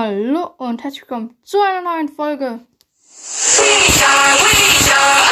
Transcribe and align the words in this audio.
Hallo 0.00 0.54
und 0.58 0.84
herzlich 0.84 1.02
willkommen 1.02 1.36
zu 1.42 1.60
einer 1.60 1.82
neuen 1.82 2.08
Folge. 2.08 2.60
We 3.56 3.64
are, 4.04 4.38
we 4.38 4.92
are 4.92 5.28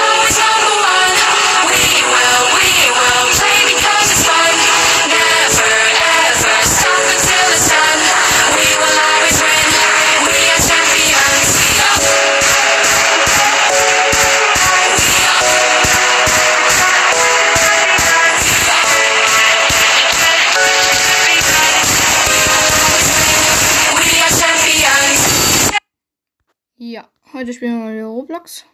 heute 27.47 27.55
spielen 27.55 27.79
wir 27.79 27.85
mal 27.85 27.95
wieder 27.95 28.07
Roblox. 28.07 28.65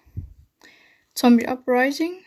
Zombie 1.14 1.46
Uprising. 1.46 2.24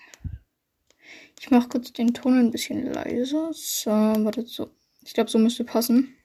Ich 1.39 1.49
mache 1.49 1.69
kurz 1.69 1.91
den 1.91 2.13
Ton 2.13 2.37
ein 2.37 2.51
bisschen 2.51 2.93
leiser. 2.93 3.49
So, 3.51 3.89
warte 3.89 4.45
so. 4.45 4.69
Ich 5.03 5.15
glaube, 5.15 5.31
so 5.31 5.39
müsste 5.39 5.63
passen. 5.63 6.15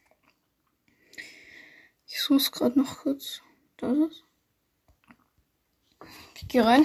Ich 2.06 2.20
suche 2.20 2.36
es 2.36 2.52
gerade 2.52 2.78
noch 2.78 2.98
kurz. 2.98 3.40
Da 3.78 3.92
ist 3.92 3.98
es. 4.10 4.24
Ich 6.36 6.48
gehe 6.48 6.66
rein. 6.66 6.84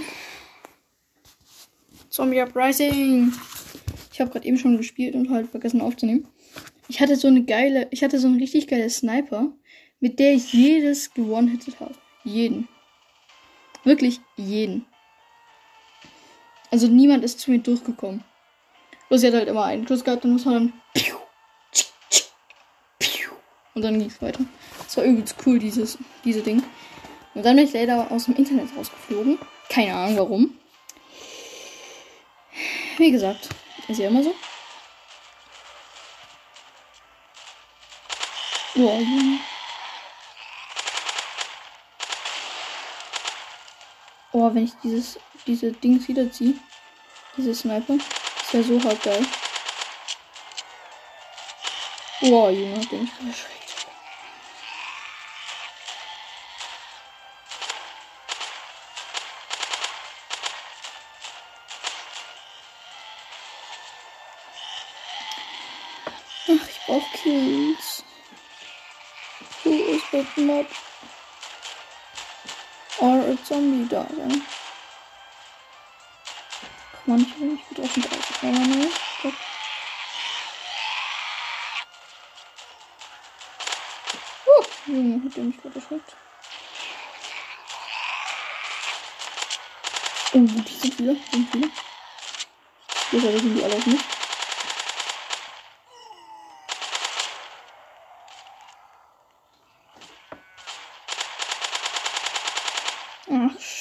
Zombie 2.08 2.40
Uprising. 2.40 3.34
Ich 4.14 4.22
habe 4.22 4.32
gerade 4.32 4.48
eben 4.48 4.58
schon 4.58 4.78
gespielt 4.78 5.14
und 5.14 5.30
halt 5.30 5.50
vergessen 5.50 5.82
aufzunehmen. 5.82 6.26
Ich 6.88 7.02
hatte 7.02 7.18
so 7.18 7.28
eine 7.28 7.44
geile, 7.44 7.90
ich 7.92 8.02
hatte 8.02 8.18
so 8.18 8.30
eine 8.30 8.40
richtig 8.40 8.70
geile 8.70 8.90
Sniper, 8.90 9.52
mit 10.00 10.20
der 10.20 10.36
ich 10.36 10.54
jedes 10.54 11.14
gewonnen-hitted 11.14 11.82
habe. 11.82 11.96
Jeden. 12.24 12.70
Wirklich 13.86 14.20
jeden. 14.36 14.86
Also 16.72 16.88
niemand 16.88 17.24
ist 17.24 17.40
zu 17.40 17.52
mir 17.52 17.60
durchgekommen. 17.60 18.24
Bloß 19.08 19.22
sie 19.22 19.28
hat 19.28 19.36
halt 19.36 19.48
immer 19.48 19.64
einen 19.64 19.88
Schuss 19.88 20.04
gehabt 20.04 20.26
und 20.26 20.34
muss 20.34 20.46
man 20.46 20.54
dann. 20.56 20.74
Und 23.76 23.82
dann 23.82 24.00
ging 24.00 24.08
es 24.08 24.22
weiter. 24.22 24.44
Das 24.84 24.98
war 24.98 25.04
übelst 25.04 25.36
cool, 25.46 25.60
dieses, 25.60 25.98
diese 26.24 26.42
Ding. 26.42 26.64
Und 27.34 27.46
dann 27.46 27.58
bin 27.58 27.66
ich 27.66 27.74
leider 27.74 28.10
aus 28.12 28.26
dem 28.26 28.36
Internet 28.36 28.70
rausgeflogen. 28.76 29.38
Keine 29.70 29.94
Ahnung 29.94 30.18
warum. 30.18 30.60
Wie 32.98 33.12
gesagt, 33.12 33.50
ist 33.88 34.00
ja 34.00 34.08
immer 34.08 34.24
so. 34.24 34.34
Boah, 38.76 39.00
Oh, 44.46 44.54
wenn 44.54 44.66
ich 44.66 44.74
dieses, 44.84 45.18
diese 45.48 45.72
Dings 45.72 46.08
wiederziehe. 46.08 46.54
Diese 47.36 47.56
Sniper. 47.56 47.96
Ist 47.96 48.54
ja 48.54 48.62
so 48.62 48.80
hart 48.84 49.02
geil. 49.02 49.26
Boah, 52.22 52.52
Junge, 52.52 52.80
hat 52.80 52.92
der 52.92 53.00
mich 53.00 53.10
erschreckt. 53.28 53.88
Ach, 66.48 66.70
ich 66.70 66.80
brauch 66.86 67.12
Kills. 67.14 68.04
Who 69.64 69.72
is 69.72 70.02
that 70.12 70.38
not? 70.38 70.68
Or 73.00 73.20
a 73.20 73.38
Zombie 73.44 73.88
da 73.90 74.08
sein. 74.16 74.42
Ach 76.94 77.08
man, 77.08 77.20
ich 77.20 77.36
nicht 77.38 77.68
gut 77.68 77.80
auf 77.82 77.94
den 77.94 78.04
Geist. 78.04 78.24
Aber 78.42 78.52
ne, 78.52 78.90
Gott. 79.22 79.34
Uh, 84.48 84.92
Junge, 84.92 85.26
hat 85.26 85.36
der 85.36 85.44
mich 85.44 85.62
gerade 85.62 85.76
erschreckt. 85.76 86.16
Oh, 90.34 90.38
die 90.40 90.48
sind 90.48 90.70
viele, 90.70 91.16
sind 91.32 91.52
viele. 91.52 91.72
Deshalb 93.12 93.40
sind 93.42 93.56
die 93.56 93.64
alle 93.64 93.76
auf 93.76 93.86
mich. 93.86 94.15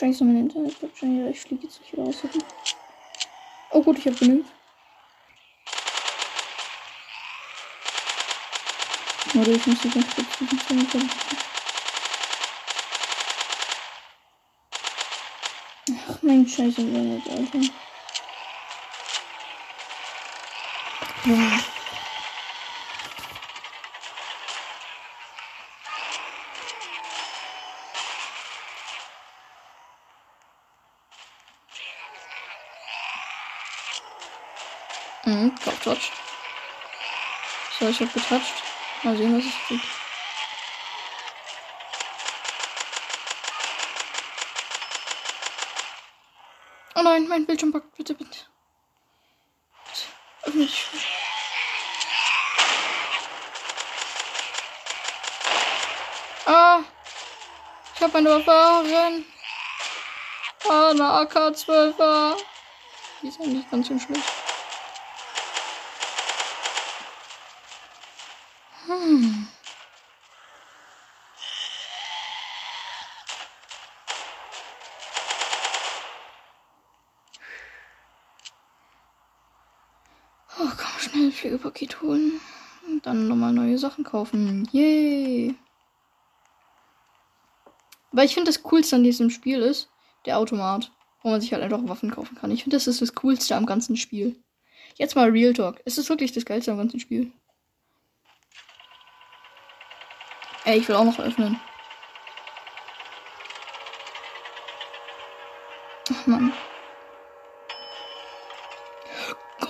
Ach, 0.04 0.06
scheiße, 0.06 0.24
mein 0.24 0.36
Internet 0.36 0.76
schon. 0.98 1.28
Ich 1.28 1.40
fliege 1.40 1.64
jetzt 1.64 1.80
nicht 1.80 1.92
wieder 1.92 2.02
aus. 2.02 2.16
Oh 3.70 3.82
gut, 3.82 3.98
ich 3.98 4.06
habe 4.06 4.16
genügt. 4.16 4.50
Oder 9.34 9.48
ich 9.48 9.66
muss 9.66 9.82
jetzt 9.82 9.94
ganz 9.94 10.14
kurz 10.14 10.70
machen. 10.70 11.10
Ach, 16.06 16.22
mein 16.22 16.46
scheiße 16.46 16.82
Alter. 16.82 17.60
Junge. 21.24 21.73
Mhm, 35.26 35.54
top 35.64 35.80
touch. 35.82 36.12
So, 37.78 37.88
ich 37.88 38.00
hab 38.00 38.12
getoucht. 38.12 38.52
Mal 39.02 39.16
sehen, 39.16 39.36
was 39.36 39.44
es 39.44 39.68
gibt. 39.68 39.84
Oh 46.94 47.02
nein, 47.02 47.26
mein 47.26 47.46
Bildschirm 47.46 47.72
packt. 47.72 47.96
Bitte, 47.96 48.14
bitte. 48.14 48.38
Bitte. 49.86 50.02
Öffne 50.42 50.66
dich. 50.66 50.86
Ah! 56.46 56.80
Ich 57.94 58.02
hab 58.02 58.14
eine 58.14 58.30
Waffe. 58.30 59.24
Ah, 60.68 60.90
eine 60.90 61.02
AK-12er. 61.02 62.36
Die 63.22 63.28
ist 63.28 63.40
eigentlich 63.40 63.70
ganz 63.70 63.86
schön 63.86 63.98
schlecht. 63.98 64.43
Hm. 68.86 69.46
Oh, 80.58 80.68
komm, 80.76 80.98
schnell 80.98 81.32
Pflegepaket 81.32 82.02
holen. 82.02 82.40
Und 82.86 83.06
dann 83.06 83.28
nochmal 83.28 83.52
neue 83.54 83.78
Sachen 83.78 84.04
kaufen. 84.04 84.68
Yay! 84.72 85.54
Weil 88.12 88.26
ich 88.26 88.34
finde, 88.34 88.50
das 88.50 88.62
Coolste 88.62 88.96
an 88.96 89.02
diesem 89.02 89.30
Spiel 89.30 89.60
ist 89.62 89.88
der 90.26 90.38
Automat, 90.38 90.92
wo 91.22 91.30
man 91.30 91.40
sich 91.40 91.52
halt 91.52 91.62
einfach 91.62 91.88
Waffen 91.88 92.10
kaufen 92.10 92.36
kann. 92.36 92.50
Ich 92.50 92.62
finde, 92.62 92.76
das 92.76 92.86
ist 92.86 93.00
das 93.00 93.14
Coolste 93.14 93.56
am 93.56 93.66
ganzen 93.66 93.96
Spiel. 93.96 94.36
Jetzt 94.96 95.16
mal 95.16 95.30
Real 95.30 95.54
Talk. 95.54 95.80
Es 95.86 95.98
ist 95.98 96.10
wirklich 96.10 96.32
das 96.32 96.44
Geilste 96.44 96.70
am 96.70 96.78
ganzen 96.78 97.00
Spiel. 97.00 97.32
Ey, 100.64 100.78
ich 100.78 100.88
will 100.88 100.96
auch 100.96 101.04
noch 101.04 101.18
öffnen. 101.18 101.60
Ach 106.10 106.26
Mann. 106.26 106.52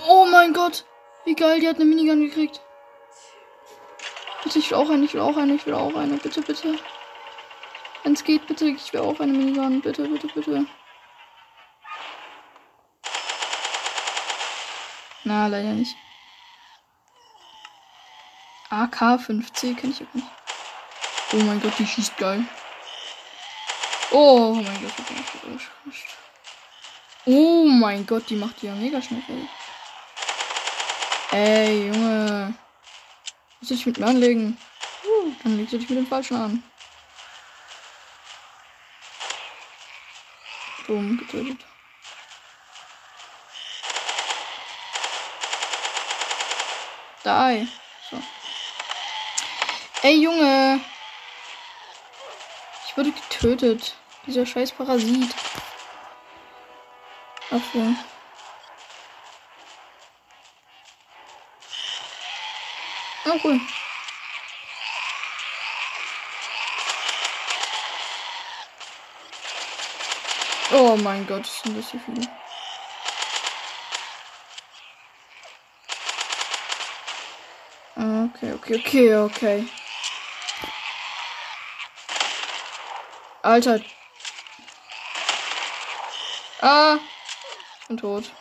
Oh 0.07 0.25
mein 0.25 0.53
Gott. 0.53 0.85
Wie 1.25 1.35
geil, 1.35 1.59
die 1.59 1.67
hat 1.67 1.75
eine 1.75 1.85
Minigun 1.85 2.21
gekriegt. 2.21 2.61
Bitte, 4.43 4.59
ich 4.59 4.71
will 4.71 4.77
auch 4.77 4.89
eine, 4.89 5.03
ich 5.03 5.13
will 5.13 5.21
auch 5.21 5.35
eine, 5.35 5.55
ich 5.55 5.65
will 5.65 5.73
auch 5.73 5.95
eine. 5.95 6.17
Bitte, 6.17 6.41
bitte. 6.41 6.77
Wenn 8.03 8.13
es 8.13 8.23
geht, 8.23 8.47
bitte, 8.47 8.65
ich 8.65 8.93
will 8.93 9.01
auch 9.01 9.19
eine 9.19 9.33
Minigun. 9.33 9.81
Bitte, 9.81 10.07
bitte, 10.07 10.27
bitte. 10.27 10.65
Na, 15.23 15.47
leider 15.47 15.73
nicht. 15.73 15.95
AK-5C 18.69 19.75
kenne 19.75 19.93
ich 19.93 20.01
auch 20.03 20.13
nicht. 20.13 20.44
Oh 21.33 21.37
mein 21.37 21.61
Gott, 21.61 21.73
die 21.79 21.87
schießt 21.87 22.17
geil. 22.17 22.43
Oh 24.11 24.53
mein 24.53 24.81
Gott, 24.81 24.93
die 24.97 25.13
macht 25.13 25.33
die 25.33 25.65
Oh 27.25 27.65
mein 27.65 28.05
Gott, 28.05 28.29
die 28.29 28.35
macht 28.35 28.61
die 28.61 28.67
ja 28.67 28.75
mega 28.75 29.01
schnell. 29.01 29.23
Ey, 31.31 31.39
ey 31.39 31.87
Junge. 31.87 32.53
Muss 33.59 33.71
ich 33.71 33.85
mit 33.85 33.97
mir 33.97 34.07
anlegen? 34.07 34.57
Dann 35.43 35.57
legst 35.57 35.73
du 35.73 35.79
dich 35.79 35.89
mit 35.89 35.97
dem 35.97 36.07
Falschen 36.07 36.37
an. 36.37 36.63
Boom, 40.85 41.17
getötet. 41.17 41.65
Die. 47.23 47.67
So. 48.11 48.21
Ey, 50.03 50.21
Junge. 50.21 50.79
Wurde 52.95 53.11
getötet. 53.11 53.95
Dieser 54.25 54.45
scheiß 54.45 54.71
Parasit. 54.71 55.35
Apfel. 57.51 57.95
Oh, 63.25 63.39
cool. 63.43 63.59
Oh 70.71 70.97
mein 70.97 71.25
Gott, 71.27 71.45
sind 71.45 71.77
das 71.77 71.91
hier 71.91 71.99
viele. 71.99 72.27
Okay, 77.95 78.53
okay, 78.53 78.75
okay, 78.75 79.15
okay. 79.15 79.67
Alter. 83.45 83.79
Ah. 86.61 86.97
Bin 87.87 87.97
tot. 87.97 88.31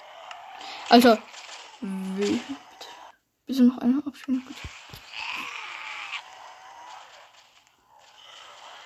Alter. 0.89 1.19
Wie? 1.83 2.41
Bitte, 3.45 3.65
noch 3.65 3.77
einer 3.83 4.03
abspielen, 4.07 4.43
bitte. 4.47 4.61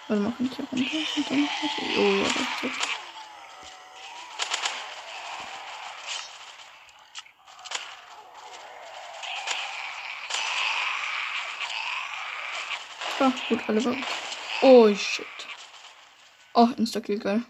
Warte 0.08 0.22
mal, 0.22 0.32
kann 0.32 0.46
ich 0.46 0.56
hier 0.56 0.66
runter? 0.72 0.92
Und 1.16 1.30
dann 1.30 1.48
oh 1.98 2.16
ja, 2.16 2.24
das 2.24 2.34
ist 2.34 2.64
okay. 2.64 2.72
Ah, 13.20 13.32
gut, 13.48 13.60
alle 13.68 13.84
waren. 13.84 14.04
Oh, 14.62 14.92
shit. 14.92 15.47
Oh, 16.60 16.70
Insta-Kill, 16.76 17.20
geil. 17.20 17.44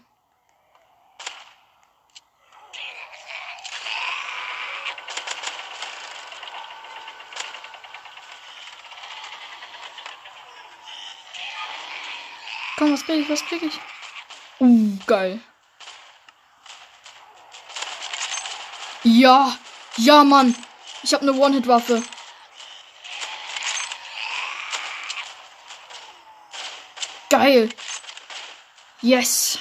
Komm, 12.77 12.93
was 12.93 13.03
krieg 13.03 13.21
ich? 13.21 13.29
Was 13.31 13.43
krieg 13.45 13.63
ich? 13.63 13.79
Uh, 14.59 14.95
geil. 15.07 15.41
Ja, 19.03 19.57
ja, 19.97 20.23
Mann. 20.23 20.55
Ich 21.01 21.15
habe 21.15 21.23
eine 21.23 21.33
One-Hit-Waffe. 21.33 22.03
Geil. 27.31 27.69
Yes. 29.01 29.57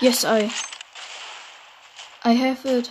Yes, 0.00 0.24
I. 0.24 0.50
I 2.22 2.32
have 2.32 2.64
it. 2.66 2.90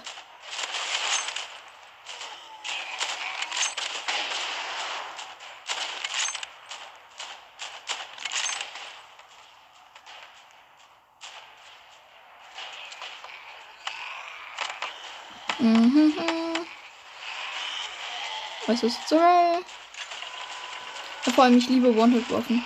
Mhm. 15.59 16.13
Was 18.65 18.81
ist 18.81 19.07
so? 19.07 19.19
Vor 21.35 21.43
allem, 21.43 21.57
ich 21.57 21.69
liebe 21.69 21.89
One-Hit-Waffen. 21.95 22.63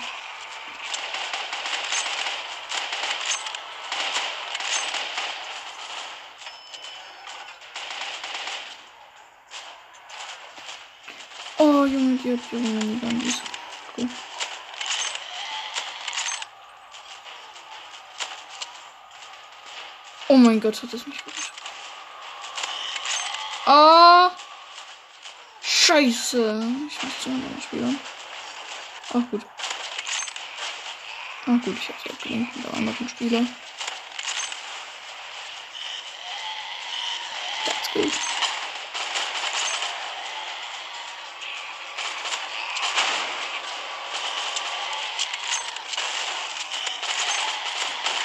Oh, 11.60 11.86
Junge, 11.86 12.18
die 12.18 12.34
hat 12.34 12.52
Junge, 12.52 12.80
die 12.80 12.96
Bandis. 12.96 13.42
Cool. 13.98 14.08
Oh 20.28 20.38
mein 20.38 20.60
Gott, 20.60 20.82
hat 20.84 20.94
das 20.94 21.08
mich 21.08 21.24
gut. 21.24 21.34
Ah! 23.66 24.32
Scheiße. 25.62 26.64
Ich 26.90 27.04
muss 27.04 27.22
zu 27.22 27.30
einem 27.30 27.62
Spieler. 27.62 27.94
Ach 29.10 29.32
gut. 29.32 29.42
Ach 31.44 31.64
gut, 31.64 31.78
ich 31.78 31.90
hab's 31.90 32.10
abgelenkt 32.10 32.56
mit 32.56 32.66
der 32.66 32.74
anderen 32.74 33.10
Spieler. 33.10 33.46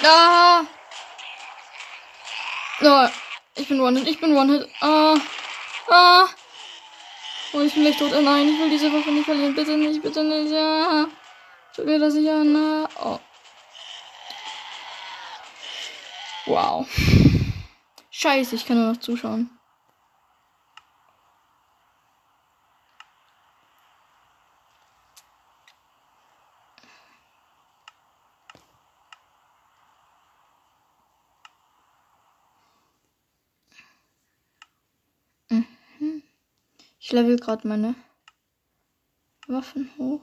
Ah! 0.04 0.64
Oh, 2.80 3.08
ich 3.56 3.68
bin 3.68 3.80
One-Hit, 3.80 4.08
ich 4.08 4.20
bin 4.20 4.36
One-Hit. 4.36 4.68
Ah! 4.80 5.14
Ah! 5.88 6.28
Oh, 7.52 7.60
ich 7.60 7.74
bin 7.74 7.82
gleich 7.82 7.96
tot. 7.98 8.12
Oh 8.12 8.20
nein, 8.20 8.48
ich 8.48 8.58
will 8.58 8.70
diese 8.70 8.92
Waffe 8.92 9.10
nicht 9.10 9.26
verlieren. 9.26 9.54
Bitte 9.54 9.76
nicht, 9.76 10.02
bitte 10.02 10.24
nicht. 10.24 10.52
Ja. 10.52 11.06
Tut 11.76 11.84
mir 11.84 11.98
das 11.98 12.14
nicht 12.14 12.30
an. 12.30 12.56
Ah. 12.56 12.88
Oh. 13.04 13.20
Wow. 16.46 16.86
Scheiße, 18.10 18.56
ich 18.56 18.66
kann 18.66 18.78
nur 18.78 18.92
noch 18.92 19.00
zuschauen. 19.00 19.50
Level 37.12 37.36
gerade 37.36 37.68
meine 37.68 37.94
Waffen 39.46 39.90
hoch. 39.98 40.20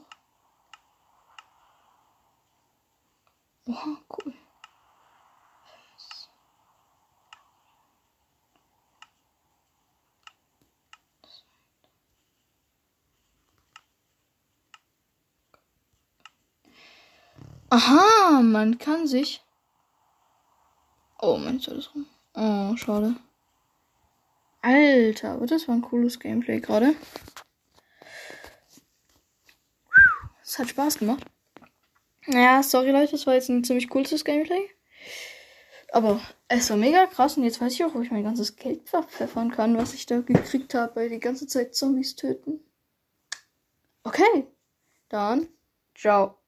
Oha, 3.66 3.96
cool. 4.08 4.34
Aha, 17.72 18.42
man 18.42 18.78
kann 18.78 19.06
sich. 19.06 19.40
Oh, 21.20 21.38
mein 21.38 21.60
Zeit 21.60 21.76
ist 21.76 21.94
rum. 21.94 22.06
Oh, 22.34 22.76
schade. 22.76 23.14
Alter, 24.62 25.32
aber 25.32 25.46
das 25.46 25.68
war 25.68 25.74
ein 25.74 25.82
cooles 25.82 26.20
Gameplay 26.20 26.60
gerade. 26.60 26.94
Es 30.42 30.58
hat 30.58 30.68
Spaß 30.68 30.98
gemacht. 30.98 31.24
Ja, 32.26 32.62
sorry 32.62 32.90
Leute, 32.90 33.12
das 33.12 33.26
war 33.26 33.34
jetzt 33.34 33.48
ein 33.48 33.64
ziemlich 33.64 33.88
cooles 33.88 34.24
Gameplay. 34.24 34.68
Aber 35.92 36.20
es 36.48 36.70
war 36.70 36.76
mega 36.76 37.06
krass 37.06 37.36
und 37.36 37.44
jetzt 37.44 37.60
weiß 37.60 37.72
ich 37.72 37.84
auch, 37.84 37.94
wo 37.94 38.00
ich 38.00 38.10
mein 38.10 38.24
ganzes 38.24 38.56
Geld 38.56 38.88
verpfeffern 38.88 39.50
kann, 39.50 39.76
was 39.76 39.94
ich 39.94 40.06
da 40.06 40.20
gekriegt 40.20 40.74
habe 40.74 40.92
bei 40.94 41.08
die 41.08 41.18
ganze 41.18 41.46
Zeit 41.46 41.74
Zombies 41.74 42.16
töten. 42.16 42.60
Okay, 44.02 44.46
dann 45.08 45.48
ciao. 45.94 46.39